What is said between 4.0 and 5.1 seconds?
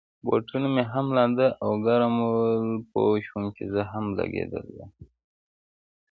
لګېدلی یم.